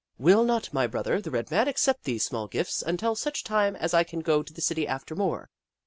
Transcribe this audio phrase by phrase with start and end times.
[0.17, 3.93] Will not my brother, the Red Man, accept these small gifts until such time as
[3.93, 5.51] I can go to the city after more